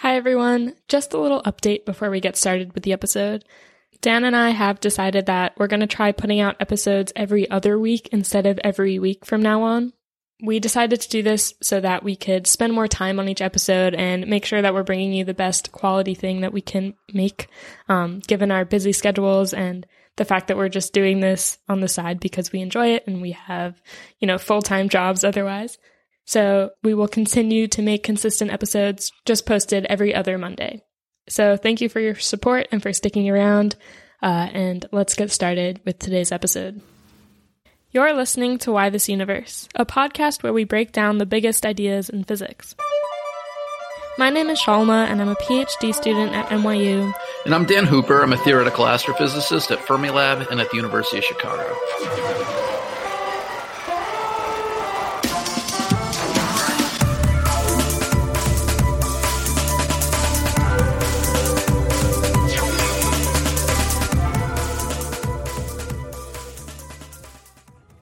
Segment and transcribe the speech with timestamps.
[0.00, 0.76] Hi, everyone.
[0.86, 3.44] Just a little update before we get started with the episode.
[4.00, 7.76] Dan and I have decided that we're going to try putting out episodes every other
[7.76, 9.92] week instead of every week from now on.
[10.40, 13.96] We decided to do this so that we could spend more time on each episode
[13.96, 17.48] and make sure that we're bringing you the best quality thing that we can make,
[17.88, 19.84] um, given our busy schedules and
[20.14, 23.20] the fact that we're just doing this on the side because we enjoy it and
[23.20, 23.82] we have,
[24.20, 25.76] you know, full time jobs otherwise.
[26.28, 30.82] So we will continue to make consistent episodes just posted every other Monday.
[31.26, 33.76] So thank you for your support and for sticking around.
[34.22, 36.82] Uh, and let's get started with today's episode.
[37.92, 42.10] You're listening to Why This Universe, a podcast where we break down the biggest ideas
[42.10, 42.74] in physics.
[44.18, 47.10] My name is Shalma, and I'm a PhD student at NYU.
[47.46, 48.20] And I'm Dan Hooper.
[48.20, 52.27] I'm a theoretical astrophysicist at Fermilab and at the University of Chicago.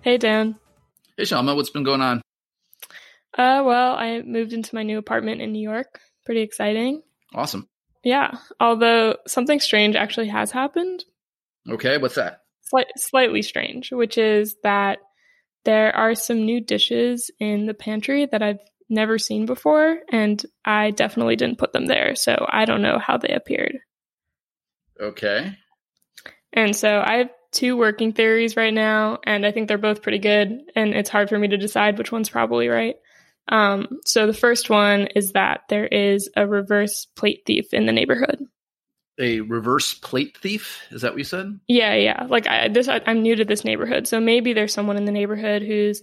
[0.07, 0.55] Hey, Dan.
[1.17, 2.23] Hey, Shalma, what's been going on?
[3.37, 5.99] Uh, well, I moved into my new apartment in New York.
[6.25, 7.03] Pretty exciting.
[7.35, 7.69] Awesome.
[8.05, 11.05] Yeah, although something strange actually has happened.
[11.69, 12.43] Okay, what's that?
[12.63, 14.99] Slight, slightly strange, which is that
[15.65, 20.93] there are some new dishes in the pantry that I've never seen before, and I
[20.93, 23.81] definitely didn't put them there, so I don't know how they appeared.
[25.01, 25.59] Okay.
[26.53, 30.19] And so I have two working theories right now, and I think they're both pretty
[30.19, 32.97] good, and it's hard for me to decide which one's probably right.
[33.49, 37.93] Um, so the first one is that there is a reverse plate thief in the
[37.93, 38.41] neighborhood.
[39.19, 40.83] A reverse plate thief?
[40.91, 41.59] Is that what you said?
[41.67, 42.27] Yeah, yeah.
[42.29, 45.13] Like I, this, I, I'm new to this neighborhood, so maybe there's someone in the
[45.13, 46.03] neighborhood who's,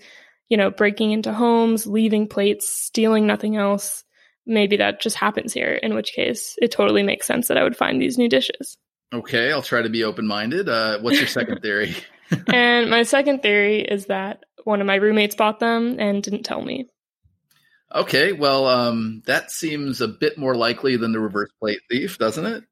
[0.49, 4.03] you know, breaking into homes, leaving plates, stealing nothing else.
[4.45, 5.73] Maybe that just happens here.
[5.73, 8.75] In which case, it totally makes sense that I would find these new dishes.
[9.13, 10.67] Okay, I'll try to be open minded.
[10.67, 11.95] Uh, what's your second theory?
[12.47, 16.61] and my second theory is that one of my roommates bought them and didn't tell
[16.61, 16.89] me.
[17.93, 22.45] Okay, well, um, that seems a bit more likely than the reverse plate thief, doesn't
[22.45, 22.63] it?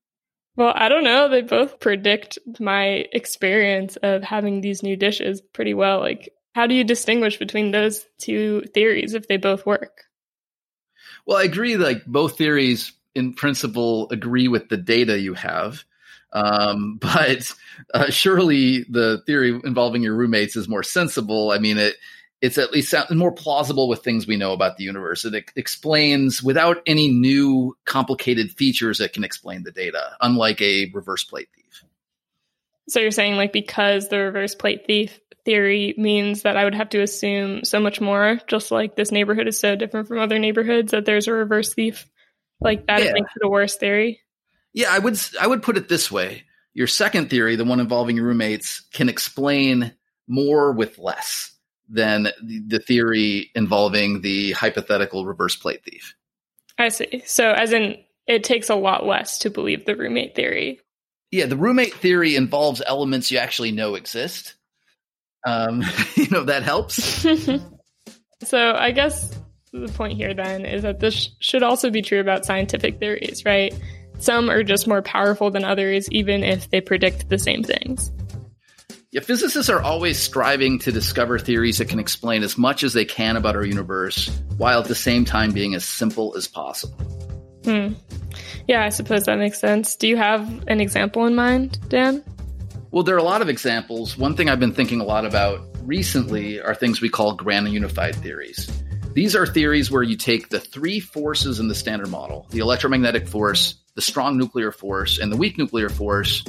[0.55, 1.29] Well, I don't know.
[1.29, 5.99] They both predict my experience of having these new dishes pretty well.
[5.99, 10.05] Like, how do you distinguish between those two theories if they both work?
[11.27, 11.77] Well, I agree.
[11.77, 15.83] Like, both theories in principle agree with the data you have.
[16.33, 17.51] Um, but
[17.93, 21.51] uh, surely the theory involving your roommates is more sensible.
[21.51, 21.95] I mean, it
[22.41, 25.23] it's at least more plausible with things we know about the universe.
[25.25, 31.23] It explains without any new complicated features that can explain the data, unlike a reverse
[31.23, 31.83] plate thief.
[32.89, 36.89] So you're saying like because the reverse plate thief theory means that I would have
[36.89, 40.91] to assume so much more, just like this neighborhood is so different from other neighborhoods
[40.91, 42.09] that there's a reverse thief,
[42.59, 43.11] like that yeah.
[43.13, 44.21] makes it a worse theory.
[44.73, 46.43] Yeah, I would I would put it this way.
[46.73, 49.93] Your second theory, the one involving your roommates, can explain
[50.27, 51.53] more with less
[51.89, 56.15] than the theory involving the hypothetical reverse plate thief.
[56.77, 57.23] I see.
[57.25, 60.79] So as in it takes a lot less to believe the roommate theory.
[61.31, 64.55] Yeah, the roommate theory involves elements you actually know exist.
[65.45, 65.83] Um,
[66.15, 67.03] you know, that helps.
[68.43, 69.37] so I guess
[69.73, 73.73] the point here then is that this should also be true about scientific theories, right?
[74.21, 78.11] Some are just more powerful than others, even if they predict the same things.
[79.11, 83.03] Yeah, physicists are always striving to discover theories that can explain as much as they
[83.03, 86.97] can about our universe, while at the same time being as simple as possible.
[87.65, 87.93] Hmm.
[88.67, 89.95] Yeah, I suppose that makes sense.
[89.95, 92.23] Do you have an example in mind, Dan?
[92.91, 94.17] Well, there are a lot of examples.
[94.17, 98.15] One thing I've been thinking a lot about recently are things we call grand unified
[98.15, 98.69] theories.
[99.13, 103.27] These are theories where you take the three forces in the standard model the electromagnetic
[103.27, 106.45] force, the strong nuclear force and the weak nuclear force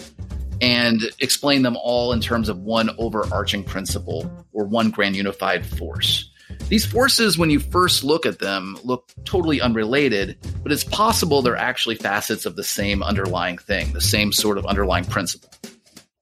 [0.61, 6.31] and explain them all in terms of one overarching principle or one grand unified force.
[6.69, 11.56] These forces, when you first look at them, look totally unrelated, but it's possible they're
[11.56, 15.50] actually facets of the same underlying thing, the same sort of underlying principle.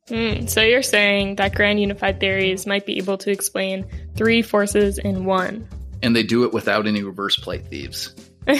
[0.07, 3.85] Mm, so you're saying that grand unified theories might be able to explain
[4.17, 5.69] three forces in one.
[6.03, 8.15] And they do it without any reverse plate thieves.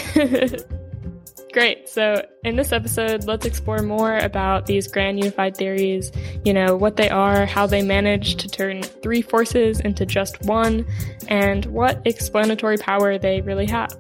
[1.53, 1.89] Great.
[1.89, 6.13] So, in this episode, let's explore more about these grand unified theories,
[6.45, 10.87] you know, what they are, how they manage to turn three forces into just one,
[11.27, 13.97] and what explanatory power they really have.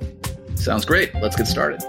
[0.55, 1.13] Sounds great.
[1.17, 1.83] Let's get started.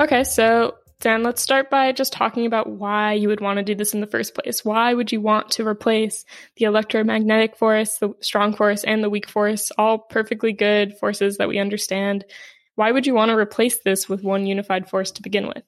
[0.00, 3.74] Okay, so Dan, let's start by just talking about why you would want to do
[3.74, 4.64] this in the first place.
[4.64, 9.28] Why would you want to replace the electromagnetic force, the strong force, and the weak
[9.28, 12.24] force, all perfectly good forces that we understand?
[12.76, 15.64] Why would you want to replace this with one unified force to begin with?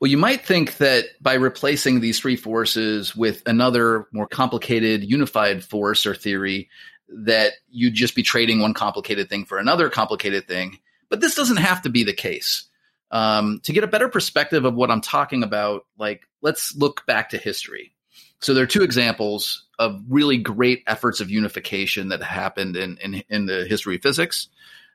[0.00, 5.62] Well, you might think that by replacing these three forces with another more complicated unified
[5.62, 6.70] force or theory,
[7.10, 10.78] that you'd just be trading one complicated thing for another complicated thing.
[11.10, 12.66] But this doesn't have to be the case.
[13.12, 17.30] Um, to get a better perspective of what I'm talking about, like let's look back
[17.30, 17.92] to history.
[18.40, 23.22] So there are two examples of really great efforts of unification that happened in, in,
[23.28, 24.48] in the history of physics.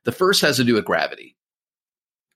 [0.04, 1.36] The first has to do with gravity.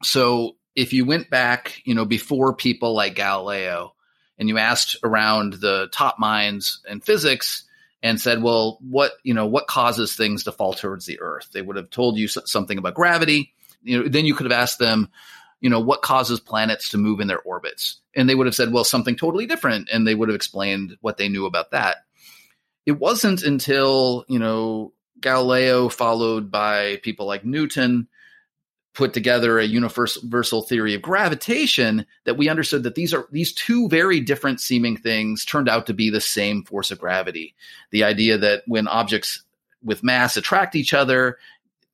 [0.04, 3.96] So if you went back, you know, before people like Galileo
[4.38, 7.64] and you asked around the top minds in physics
[8.04, 11.50] and said, well, what, you know, what causes things to fall towards the earth?
[11.54, 13.54] They would have told you something about gravity.
[13.82, 15.10] You know, then you could have asked them,
[15.62, 18.00] you know, what causes planets to move in their orbits?
[18.16, 19.90] And they would have said, well, something totally different.
[19.92, 21.98] And they would have explained what they knew about that.
[22.86, 28.08] It wasn't until, you know, Galileo, followed by people like Newton,
[28.94, 33.88] put together a universal theory of gravitation that we understood that these are these two
[33.88, 37.56] very different seeming things turned out to be the same force of gravity.
[37.92, 39.44] The idea that when objects
[39.84, 41.38] with mass attract each other,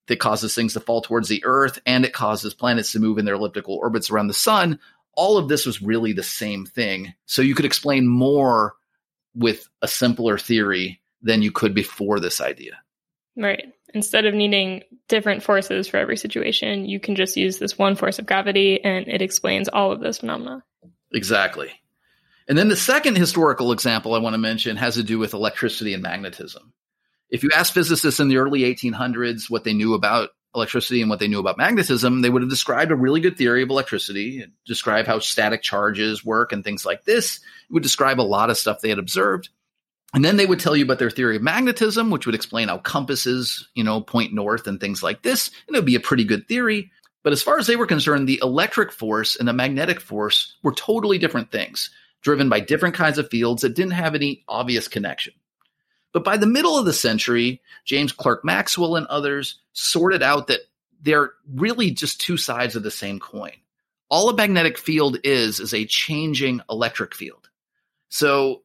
[0.07, 3.25] that causes things to fall towards the earth and it causes planets to move in
[3.25, 4.79] their elliptical orbits around the sun.
[5.13, 7.13] All of this was really the same thing.
[7.25, 8.75] So you could explain more
[9.33, 12.77] with a simpler theory than you could before this idea.
[13.35, 13.73] Right.
[13.93, 18.19] Instead of needing different forces for every situation, you can just use this one force
[18.19, 20.63] of gravity and it explains all of those phenomena.
[21.13, 21.71] Exactly.
[22.47, 25.93] And then the second historical example I want to mention has to do with electricity
[25.93, 26.73] and magnetism
[27.35, 31.19] if you ask physicists in the early 1800s what they knew about electricity and what
[31.19, 35.05] they knew about magnetism, they would have described a really good theory of electricity describe
[35.05, 37.41] how static charges work and things like this.
[37.69, 39.49] It would describe a lot of stuff they had observed.
[40.13, 42.77] And then they would tell you about their theory of magnetism, which would explain how
[42.77, 45.51] compasses, you know, point north and things like this.
[45.67, 46.89] And it would be a pretty good theory.
[47.21, 50.73] But as far as they were concerned, the electric force and the magnetic force were
[50.73, 51.89] totally different things,
[52.21, 55.33] driven by different kinds of fields that didn't have any obvious connection.
[56.15, 60.61] But by the middle of the century, James Clerk Maxwell and others sorted out that
[61.01, 63.51] they're really just two sides of the same coin.
[64.09, 67.49] All a magnetic field is is a changing electric field.
[68.07, 68.61] So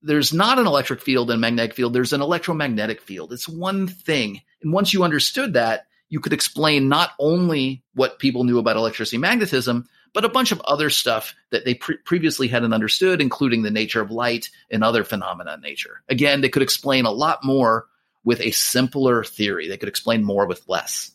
[0.00, 3.32] there's not an electric field and magnetic field, there's an electromagnetic field.
[3.32, 4.42] It's one thing.
[4.62, 9.18] And once you understood that, you could explain not only what people knew about electricity
[9.18, 13.70] magnetism, but a bunch of other stuff that they pre- previously hadn't understood, including the
[13.70, 16.02] nature of light and other phenomena in nature.
[16.08, 17.86] Again, they could explain a lot more
[18.24, 19.68] with a simpler theory.
[19.68, 21.12] They could explain more with less.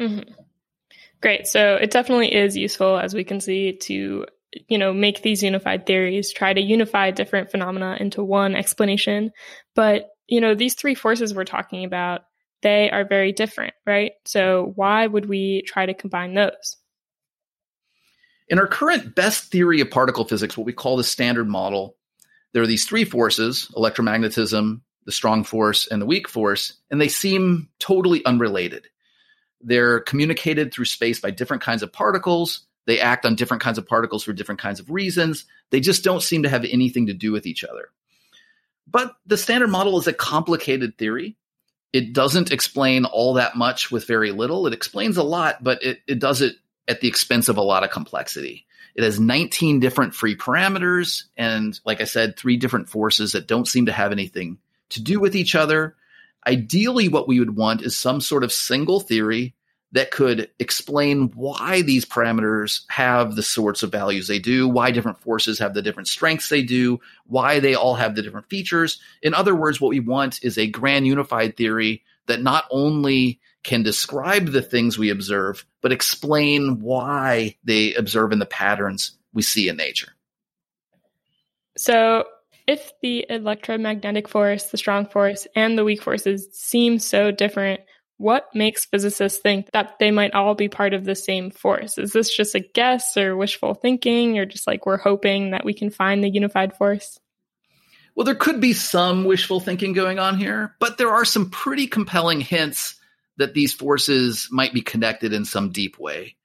[0.00, 0.32] Mm-hmm.
[1.20, 1.46] Great.
[1.46, 4.26] So it definitely is useful, as we can see, to
[4.68, 9.32] you know make these unified theories, try to unify different phenomena into one explanation.
[9.74, 12.22] But you know these three forces we're talking about,
[12.62, 14.12] they are very different, right?
[14.24, 16.76] So why would we try to combine those?
[18.48, 21.96] In our current best theory of particle physics, what we call the standard model,
[22.52, 27.08] there are these three forces electromagnetism, the strong force, and the weak force, and they
[27.08, 28.86] seem totally unrelated.
[29.60, 32.66] They're communicated through space by different kinds of particles.
[32.86, 35.44] They act on different kinds of particles for different kinds of reasons.
[35.70, 37.88] They just don't seem to have anything to do with each other.
[38.86, 41.36] But the standard model is a complicated theory.
[41.92, 44.66] It doesn't explain all that much with very little.
[44.66, 46.56] It explains a lot, but it, it does it
[46.88, 48.66] at the expense of a lot of complexity.
[48.94, 53.68] It has 19 different free parameters and, like I said, three different forces that don't
[53.68, 54.58] seem to have anything
[54.90, 55.96] to do with each other.
[56.46, 59.54] Ideally, what we would want is some sort of single theory
[59.92, 65.20] that could explain why these parameters have the sorts of values they do, why different
[65.20, 69.00] forces have the different strengths they do, why they all have the different features.
[69.22, 73.82] In other words, what we want is a grand unified theory that not only can
[73.82, 79.68] describe the things we observe, but explain why they observe in the patterns we see
[79.68, 80.12] in nature.
[81.76, 82.24] So,
[82.68, 87.80] if the electromagnetic force, the strong force, and the weak forces seem so different,
[88.18, 91.98] what makes physicists think that they might all be part of the same force?
[91.98, 95.74] Is this just a guess or wishful thinking, or just like we're hoping that we
[95.74, 97.18] can find the unified force?
[98.14, 101.88] Well, there could be some wishful thinking going on here, but there are some pretty
[101.88, 102.94] compelling hints
[103.38, 106.36] that these forces might be connected in some deep way.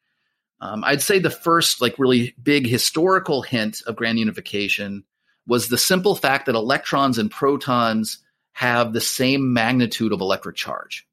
[0.60, 5.04] Um, I'd say the first, like, really big historical hint of grand unification
[5.48, 8.20] was the simple fact that electrons and protons
[8.54, 11.08] have the same magnitude of electric charge.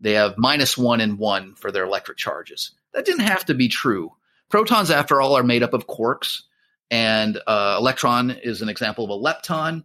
[0.00, 2.72] They have minus one and one for their electric charges.
[2.92, 4.12] That didn't have to be true.
[4.48, 6.42] Protons, after all, are made up of quarks,
[6.90, 9.84] and uh, electron is an example of a lepton.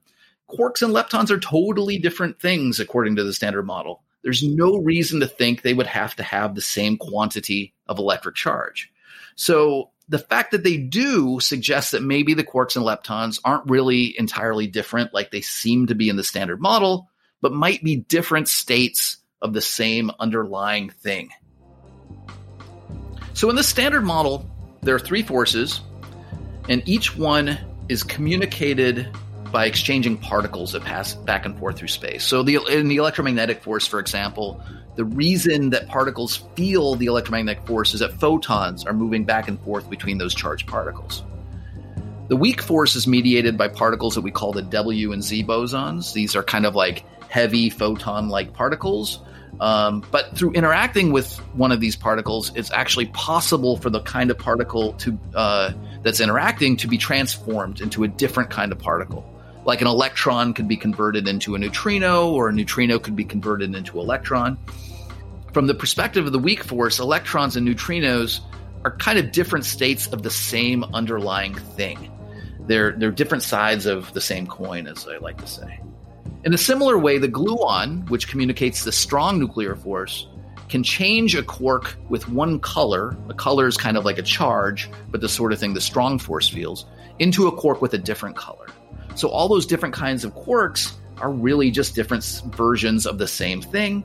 [0.50, 4.04] Quarks and leptons are totally different things according to the standard model.
[4.24, 8.36] There's no reason to think they would have to have the same quantity of electric
[8.36, 8.92] charge.
[9.36, 14.18] So the fact that they do suggests that maybe the quarks and leptons aren't really
[14.18, 17.10] entirely different like they seem to be in the standard model,
[17.42, 21.30] but might be different states of the same underlying thing.
[23.34, 24.50] So in the standard model,
[24.82, 25.82] there are three forces,
[26.68, 27.58] and each one
[27.88, 29.16] is communicated
[29.52, 32.24] by exchanging particles that pass back and forth through space.
[32.24, 34.64] So the in the electromagnetic force, for example,
[34.96, 39.60] the reason that particles feel the electromagnetic force is that photons are moving back and
[39.62, 41.24] forth between those charged particles.
[42.28, 46.14] The weak force is mediated by particles that we call the W and Z bosons.
[46.14, 49.20] These are kind of like heavy photon like particles.
[49.60, 54.32] Um, but through interacting with one of these particles, it's actually possible for the kind
[54.32, 59.26] of particle to uh, that's interacting to be transformed into a different kind of particle
[59.66, 63.76] like an electron could be converted into a neutrino, or a neutrino could be converted
[63.76, 64.58] into an electron.
[65.54, 68.40] From the perspective of the weak force, electrons and neutrinos
[68.86, 72.12] are kind of different states of the same underlying thing.
[72.62, 75.80] They're, they're different sides of the same coin, as I like to say.
[76.46, 80.28] In a similar way, the gluon, which communicates the strong nuclear force,
[80.70, 83.18] can change a quark with one color.
[83.28, 86.20] A color is kind of like a charge, but the sort of thing the strong
[86.20, 86.86] force feels,
[87.18, 88.68] into a quark with a different color.
[89.20, 92.24] So all those different kinds of quarks are really just different
[92.56, 94.04] versions of the same thing.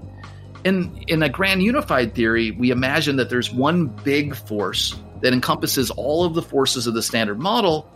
[0.64, 5.90] In, in a grand unified theory, we imagine that there's one big force that encompasses
[5.92, 7.88] all of the forces of the standard model,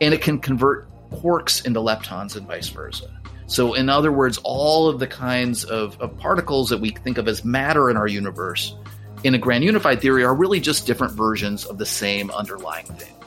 [0.00, 3.10] and it can convert quarks into leptons and vice versa.
[3.46, 7.26] So, in other words, all of the kinds of, of particles that we think of
[7.26, 8.76] as matter in our universe
[9.24, 13.21] in a grand unified theory are really just different versions of the same underlying thing.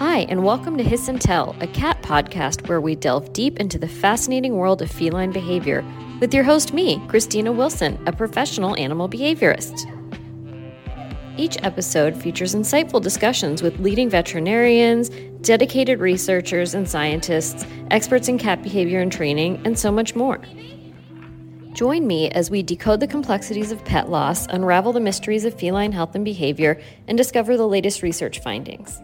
[0.00, 3.78] Hi, and welcome to Hiss and Tell, a cat podcast where we delve deep into
[3.78, 5.84] the fascinating world of feline behavior
[6.20, 9.86] with your host, me, Christina Wilson, a professional animal behaviorist.
[11.36, 15.10] Each episode features insightful discussions with leading veterinarians,
[15.42, 20.40] dedicated researchers and scientists, experts in cat behavior and training, and so much more.
[21.80, 25.92] Join me as we decode the complexities of pet loss, unravel the mysteries of feline
[25.92, 29.00] health and behavior, and discover the latest research findings.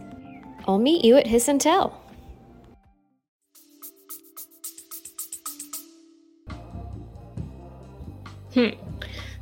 [0.67, 1.99] I'll meet you at Hiss and Tell.
[8.53, 8.67] Hmm.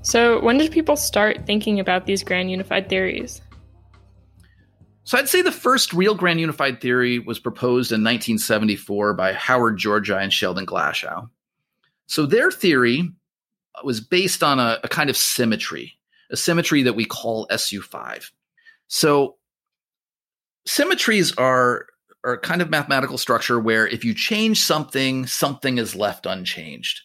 [0.01, 3.41] So, when did people start thinking about these grand unified theories?
[5.03, 9.77] So, I'd say the first real grand unified theory was proposed in 1974 by Howard
[9.77, 11.29] Georgi and Sheldon Glashow.
[12.07, 13.11] So, their theory
[13.83, 15.97] was based on a, a kind of symmetry,
[16.31, 18.31] a symmetry that we call SU5.
[18.87, 19.37] So,
[20.65, 21.87] symmetries are
[22.25, 27.01] are kind of mathematical structure where if you change something, something is left unchanged.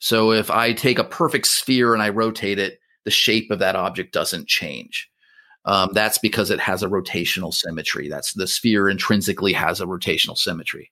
[0.00, 3.76] So if I take a perfect sphere and I rotate it, the shape of that
[3.76, 5.08] object doesn't change.
[5.64, 8.08] Um, that's because it has a rotational symmetry.
[8.08, 10.90] That's the sphere intrinsically has a rotational symmetry.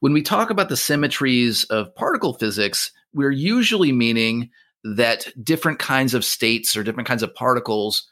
[0.00, 4.50] When we talk about the symmetries of particle physics, we're usually meaning
[4.84, 8.08] that different kinds of states or different kinds of particles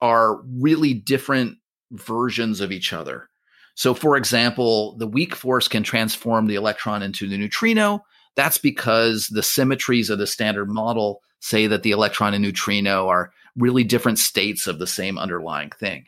[0.00, 1.56] are really different
[1.92, 3.28] versions of each other.
[3.74, 8.04] So, for example, the weak force can transform the electron into the neutrino.
[8.34, 13.32] That's because the symmetries of the standard model say that the electron and neutrino are
[13.56, 16.06] really different states of the same underlying thing.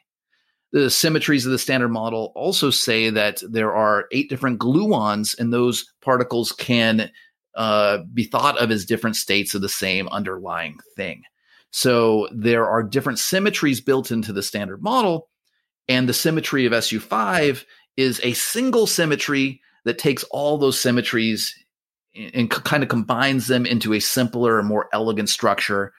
[0.73, 5.53] The symmetries of the standard model also say that there are eight different gluons, and
[5.53, 7.11] those particles can
[7.57, 11.23] uh, be thought of as different states of the same underlying thing.
[11.73, 15.29] So there are different symmetries built into the standard model
[15.91, 17.65] and the symmetry of SU5
[17.97, 21.53] is a single symmetry that takes all those symmetries
[22.15, 25.93] and kind of combines them into a simpler and more elegant structure.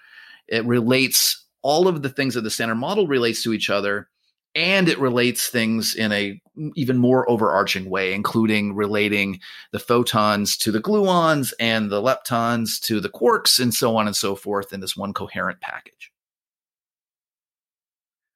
[0.47, 4.07] It relates all of the things that the standard model relates to each other,
[4.53, 6.41] and it relates things in a
[6.75, 9.39] even more overarching way, including relating
[9.71, 14.15] the photons to the gluons and the leptons to the quarks, and so on and
[14.15, 16.11] so forth in this one coherent package.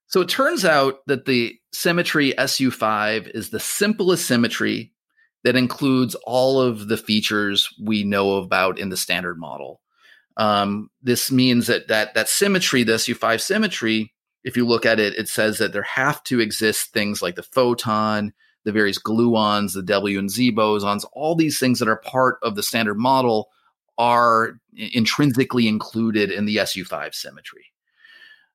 [0.07, 4.93] So it turns out that the symmetry SU5 is the simplest symmetry
[5.43, 9.81] that includes all of the features we know about in the standard model.
[10.38, 14.13] Um, this means that, that that symmetry, the SU5 symmetry,
[14.45, 17.43] if you look at it, it says that there have to exist things like the
[17.43, 18.31] photon,
[18.63, 22.55] the various gluons, the W and Z bosons, all these things that are part of
[22.55, 23.49] the standard model
[23.97, 27.65] are intrinsically included in the SU5 symmetry.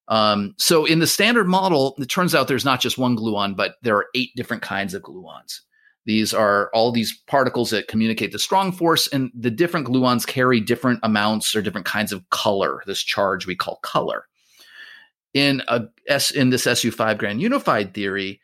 [0.07, 3.75] Um, so in the standard model, it turns out there's not just one gluon, but
[3.83, 5.61] there are eight different kinds of gluons.
[6.07, 10.61] These are all these particles that communicate the strong force, and the different gluons carry
[10.61, 12.83] different amounts or different kinds of color.
[12.87, 14.27] This charge we call color.
[15.33, 18.41] In a S in this SU5 grand unified theory,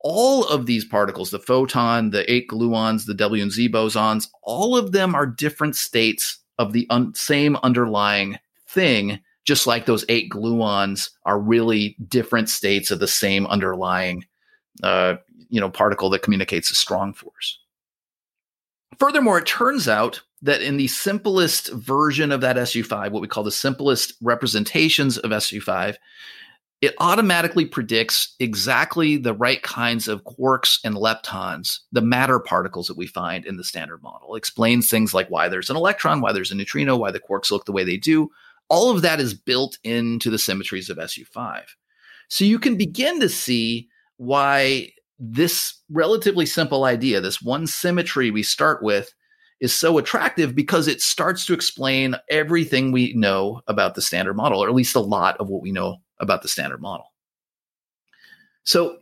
[0.00, 4.76] all of these particles, the photon, the eight gluons, the W and Z bosons, all
[4.76, 10.30] of them are different states of the un- same underlying thing, just like those eight
[10.30, 14.24] gluons are really different states of the same underlying
[14.82, 15.14] uh,
[15.48, 17.58] you know particle that communicates a strong force.
[18.98, 23.44] Furthermore, it turns out that in the simplest version of that SU5, what we call
[23.44, 25.96] the simplest representations of SU5,
[26.82, 32.98] it automatically predicts exactly the right kinds of quarks and leptons, the matter particles that
[32.98, 34.34] we find in the standard model.
[34.34, 37.50] It explains things like why there's an electron, why there's a neutrino, why the quarks
[37.50, 38.30] look the way they do.
[38.68, 41.62] All of that is built into the symmetries of SU5.
[42.28, 43.88] So you can begin to see
[44.18, 49.14] why this relatively simple idea, this one symmetry we start with,
[49.60, 54.62] is so attractive because it starts to explain everything we know about the standard model,
[54.62, 57.12] or at least a lot of what we know about the standard model.
[58.64, 58.98] So,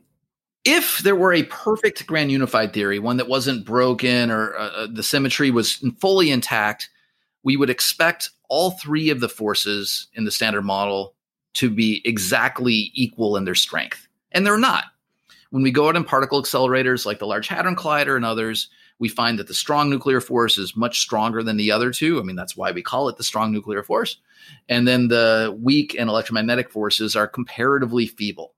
[0.65, 4.87] if there were a perfect grand unified theory, one that wasn't broken or uh, uh,
[4.91, 6.89] the symmetry was fully intact,
[7.43, 11.15] we would expect all three of the forces in the standard model
[11.55, 14.09] to be exactly equal in their strength.
[14.33, 14.85] And they're not.
[15.51, 19.09] When we go out in particle accelerators like the Large Hadron Collider and others, we
[19.09, 22.21] find that the strong nuclear force is much stronger than the other two.
[22.21, 24.19] I mean, that's why we call it the strong nuclear force.
[24.69, 28.55] And then the weak and electromagnetic forces are comparatively feeble.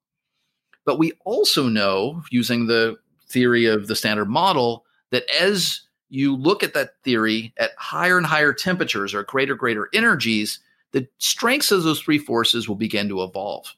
[0.84, 2.96] But we also know, using the
[3.28, 8.26] theory of the standard model, that as you look at that theory at higher and
[8.26, 10.60] higher temperatures or greater, greater energies,
[10.92, 13.74] the strengths of those three forces will begin to evolve.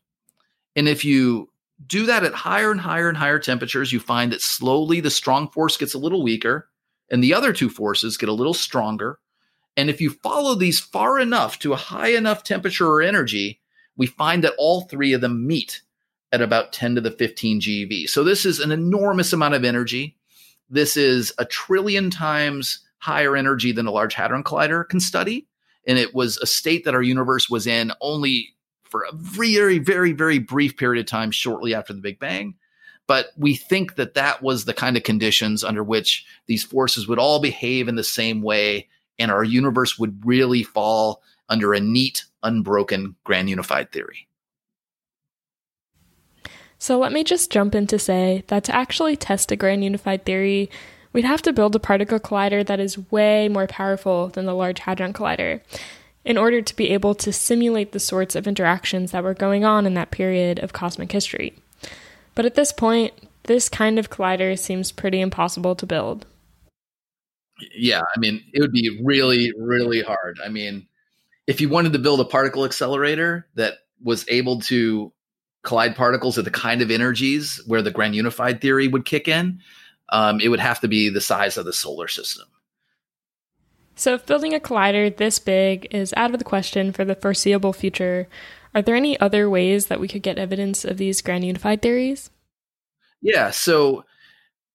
[0.76, 1.48] And if you
[1.86, 5.48] do that at higher and higher and higher temperatures, you find that slowly the strong
[5.48, 6.68] force gets a little weaker
[7.10, 9.18] and the other two forces get a little stronger.
[9.76, 13.60] And if you follow these far enough to a high enough temperature or energy,
[13.96, 15.82] we find that all three of them meet
[16.32, 18.08] at about 10 to the 15 GeV.
[18.08, 20.16] So this is an enormous amount of energy.
[20.68, 25.46] This is a trillion times higher energy than a Large Hadron Collider can study.
[25.86, 28.54] And it was a state that our universe was in only
[28.90, 32.54] for a very, very, very brief period of time shortly after the Big Bang.
[33.06, 37.18] But we think that that was the kind of conditions under which these forces would
[37.18, 42.24] all behave in the same way, and our universe would really fall under a neat,
[42.42, 44.28] unbroken grand unified theory.
[46.78, 50.24] So let me just jump in to say that to actually test a grand unified
[50.24, 50.70] theory,
[51.12, 54.80] we'd have to build a particle collider that is way more powerful than the Large
[54.80, 55.60] Hadron Collider
[56.28, 59.86] in order to be able to simulate the sorts of interactions that were going on
[59.86, 61.54] in that period of cosmic history.
[62.34, 63.14] But at this point,
[63.44, 66.26] this kind of collider seems pretty impossible to build.
[67.74, 70.38] Yeah, I mean, it would be really, really hard.
[70.44, 70.86] I mean,
[71.46, 75.10] if you wanted to build a particle accelerator that was able to
[75.62, 79.60] collide particles at the kind of energies where the grand unified theory would kick in,
[80.10, 82.46] um, it would have to be the size of the solar system.
[83.98, 87.72] So, if building a collider this big is out of the question for the foreseeable
[87.72, 88.28] future,
[88.72, 92.30] are there any other ways that we could get evidence of these grand unified theories?
[93.20, 93.50] Yeah.
[93.50, 94.04] So,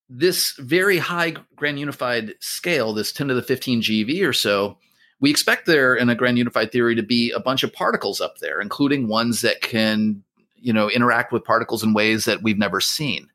[0.09, 4.77] this very high grand unified scale, this 10 to the 15 GeV or so,
[5.21, 8.39] we expect there in a grand unified theory to be a bunch of particles up
[8.39, 10.21] there, including ones that can,
[10.57, 13.29] you know, interact with particles in ways that we've never seen.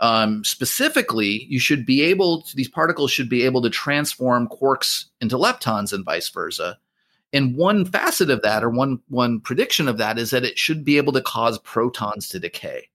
[0.00, 5.06] Um, specifically, you should be able to, these particles should be able to transform quarks
[5.20, 6.78] into leptons and vice versa.
[7.32, 10.84] And one facet of that, or one one prediction of that, is that it should
[10.84, 12.88] be able to cause protons to decay.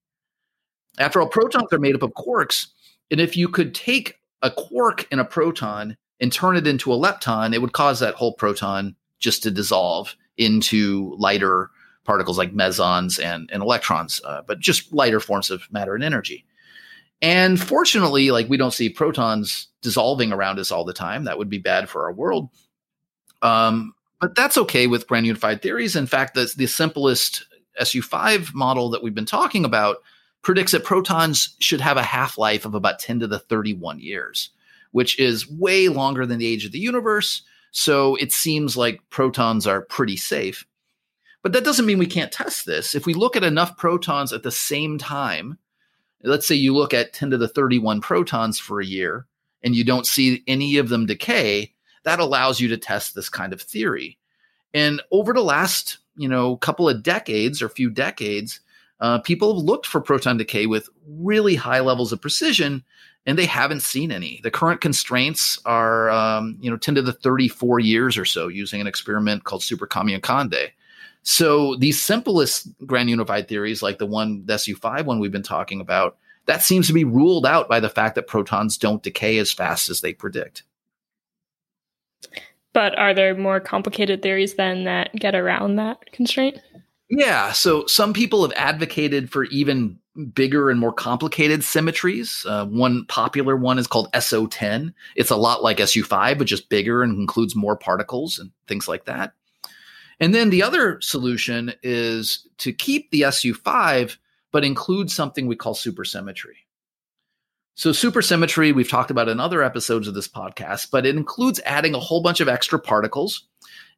[1.00, 2.68] After all, protons are made up of quarks,
[3.10, 6.98] and if you could take a quark in a proton and turn it into a
[6.98, 11.70] lepton, it would cause that whole proton just to dissolve into lighter
[12.04, 16.46] particles like mesons and, and electrons, uh, but just lighter forms of matter and energy.
[17.22, 21.26] And fortunately, like we don't see protons dissolving around us all the time.
[21.26, 22.50] That would be bad for our world.
[23.42, 25.96] Um, but that's okay with grand unified theories.
[25.96, 27.46] In fact, the, the simplest
[27.80, 29.98] SU5 model that we've been talking about
[30.42, 34.50] predicts that protons should have a half life of about 10 to the 31 years,
[34.92, 37.44] which is way longer than the age of the universe.
[37.72, 40.66] So it seems like protons are pretty safe.
[41.44, 42.94] But that doesn't mean we can't test this.
[42.94, 45.58] If we look at enough protons at the same time,
[46.24, 49.26] let's say you look at 10 to the 31 protons for a year
[49.64, 53.54] and you don't see any of them decay, that allows you to test this kind
[53.54, 54.18] of theory.
[54.74, 58.60] And over the last, you know, couple of decades or few decades,
[59.00, 62.84] uh, people have looked for proton decay with really high levels of precision,
[63.26, 64.40] and they haven't seen any.
[64.44, 68.82] The current constraints are, um, you know, 10 to the 34 years or so using
[68.82, 70.70] an experiment called Super Kamiokande.
[71.24, 75.80] So these simplest grand unified theories, like the one, the SU5 one we've been talking
[75.82, 79.52] about, that seems to be ruled out by the fact that protons don't decay as
[79.52, 80.64] fast as they predict.
[82.74, 86.60] But are there more complicated theories then that get around that constraint?
[87.10, 87.52] Yeah.
[87.52, 90.00] So some people have advocated for even
[90.34, 92.46] bigger and more complicated symmetries.
[92.48, 94.94] Uh, one popular one is called SO10.
[95.16, 99.06] It's a lot like SU5, but just bigger and includes more particles and things like
[99.06, 99.34] that.
[100.22, 104.18] And then the other solution is to keep the SU5,
[104.52, 106.54] but include something we call supersymmetry.
[107.74, 111.96] So, supersymmetry, we've talked about in other episodes of this podcast, but it includes adding
[111.96, 113.48] a whole bunch of extra particles.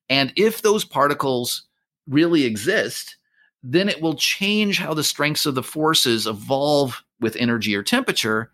[0.10, 1.64] And if those particles
[2.08, 3.18] really exist,
[3.62, 8.52] then it will change how the strengths of the forces evolve with energy or temperature.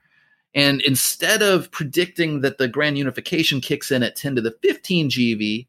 [0.55, 5.09] And instead of predicting that the grand unification kicks in at 10 to the 15
[5.11, 5.67] GeV,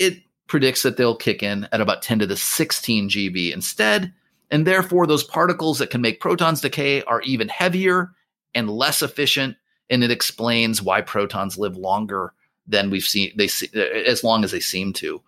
[0.00, 4.12] it predicts that they'll kick in at about 10 to the 16 GeV instead.
[4.50, 8.12] And therefore, those particles that can make protons decay are even heavier
[8.54, 9.56] and less efficient.
[9.90, 12.32] And it explains why protons live longer
[12.66, 13.48] than we've seen, they
[14.06, 15.22] as long as they seem to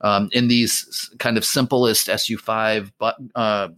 [0.00, 3.68] um, in these kind of simplest SU5, but uh,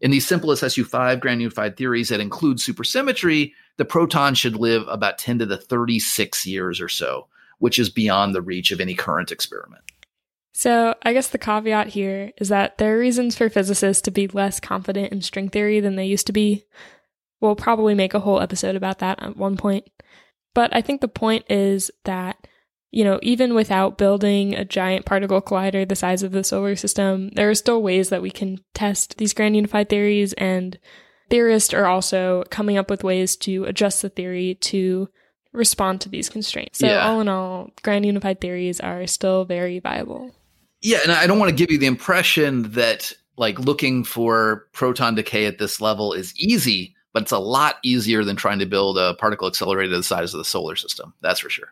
[0.00, 5.18] in these simplest SU5 grand unified theories that include supersymmetry, the proton should live about
[5.18, 7.26] 10 to the 36 years or so,
[7.64, 9.82] which is beyond the reach of any current experiment.
[10.52, 14.28] So, I guess the caveat here is that there are reasons for physicists to be
[14.28, 16.66] less confident in string theory than they used to be.
[17.40, 19.86] We'll probably make a whole episode about that at one point.
[20.52, 22.36] But I think the point is that
[22.90, 27.30] you know, even without building a giant particle collider the size of the solar system,
[27.30, 30.78] there are still ways that we can test these grand unified theories, and
[31.30, 35.08] theorists are also coming up with ways to adjust the theory to
[35.54, 36.80] respond to these constraints.
[36.80, 37.06] So, yeah.
[37.06, 40.34] all in all, grand unified theories are still very viable.
[40.82, 45.14] Yeah, and I don't want to give you the impression that like looking for proton
[45.14, 48.98] decay at this level is easy, but it's a lot easier than trying to build
[48.98, 51.14] a particle accelerator the size of the solar system.
[51.22, 51.68] That's for sure.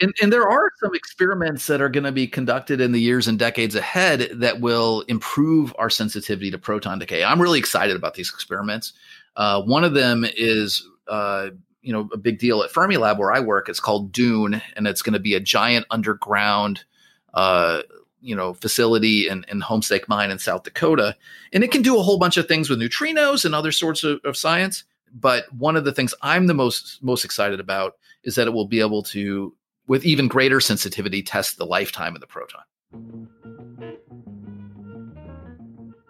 [0.00, 3.26] And, and there are some experiments that are going to be conducted in the years
[3.28, 7.24] and decades ahead that will improve our sensitivity to proton decay.
[7.24, 8.92] I'm really excited about these experiments.
[9.36, 11.48] Uh, one of them is, uh,
[11.86, 13.68] you know, a big deal at Fermilab where I work.
[13.68, 16.84] It's called Dune, and it's going to be a giant underground,
[17.32, 17.82] uh,
[18.20, 21.16] you know, facility in, in Homestake Mine in South Dakota,
[21.52, 24.18] and it can do a whole bunch of things with neutrinos and other sorts of,
[24.24, 24.82] of science.
[25.14, 28.66] But one of the things I'm the most most excited about is that it will
[28.66, 29.54] be able to
[29.86, 32.62] with even greater sensitivity test the lifetime of the proton.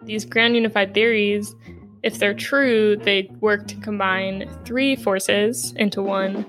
[0.05, 1.55] These grand unified theories,
[2.03, 6.45] if they're true, they work to combine three forces into one.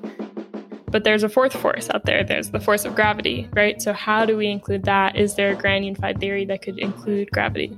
[0.91, 2.25] But there's a fourth force out there.
[2.25, 3.81] There's the force of gravity, right?
[3.83, 5.17] So, how do we include that?
[5.17, 7.77] Is there a grand unified theory that could include gravity?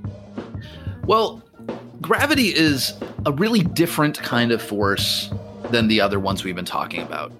[1.05, 1.43] Well,
[1.99, 2.93] gravity is
[3.25, 5.29] a really different kind of force
[5.71, 7.33] than the other ones we've been talking about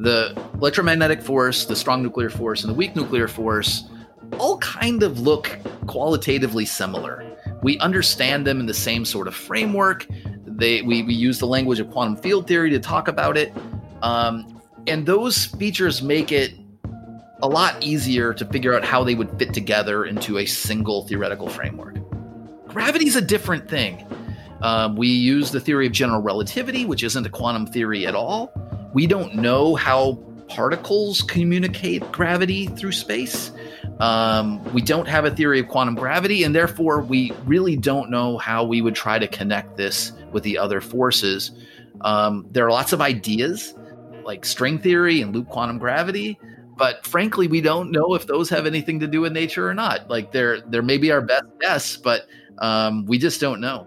[0.00, 3.84] the electromagnetic force, the strong nuclear force, and the weak nuclear force
[4.38, 7.29] all kind of look qualitatively similar.
[7.62, 10.06] We understand them in the same sort of framework.
[10.46, 13.52] They we, we use the language of quantum field theory to talk about it.
[14.02, 16.54] Um, and those features make it
[17.42, 21.48] a lot easier to figure out how they would fit together into a single theoretical
[21.48, 21.96] framework.
[22.68, 24.06] Gravity is a different thing.
[24.62, 28.52] Um, we use the theory of general relativity, which isn't a quantum theory at all.
[28.92, 33.52] We don't know how particles communicate gravity through space.
[34.00, 38.38] Um, we don't have a theory of quantum gravity, and therefore we really don't know
[38.38, 41.52] how we would try to connect this with the other forces.
[42.00, 43.74] Um, there are lots of ideas
[44.24, 46.38] like string theory and loop quantum gravity,
[46.76, 50.08] but frankly, we don't know if those have anything to do with nature or not.
[50.08, 52.26] Like they're they're maybe our best guess, but
[52.58, 53.86] um, we just don't know.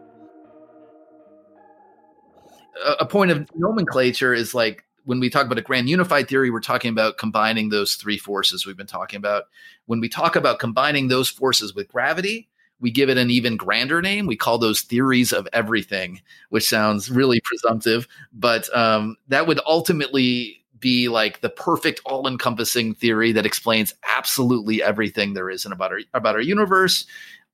[2.85, 6.49] A, a point of nomenclature is like when we talk about a grand unified theory,
[6.49, 9.43] we're talking about combining those three forces we've been talking about.
[9.85, 14.01] When we talk about combining those forces with gravity, we give it an even grander
[14.01, 14.27] name.
[14.27, 20.63] We call those theories of everything, which sounds really presumptive, but um, that would ultimately
[20.79, 25.99] be like the perfect all-encompassing theory that explains absolutely everything there is in about our
[26.13, 27.05] about our universe,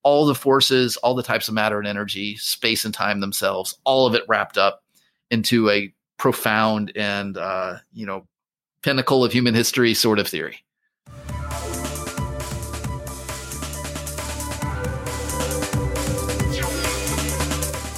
[0.01, 4.07] all the forces, all the types of matter and energy, space and time themselves, all
[4.07, 4.83] of it wrapped up
[5.29, 8.27] into a profound and uh, you know
[8.83, 10.63] pinnacle of human history sort of theory.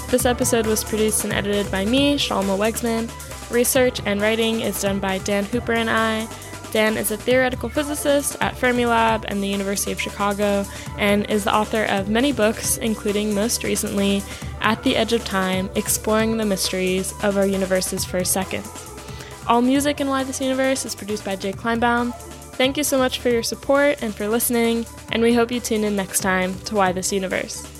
[0.09, 3.09] This episode was produced and edited by me, Shalma Wegsman.
[3.49, 6.27] Research and writing is done by Dan Hooper and I.
[6.71, 10.65] Dan is a theoretical physicist at Fermilab and the University of Chicago
[10.97, 14.21] and is the author of many books, including most recently
[14.61, 18.69] At the Edge of Time Exploring the Mysteries of Our Universe's First Seconds.
[19.47, 22.13] All music in Why This Universe is produced by Jay Kleinbaum.
[22.55, 25.83] Thank you so much for your support and for listening, and we hope you tune
[25.83, 27.70] in next time to Why This Universe.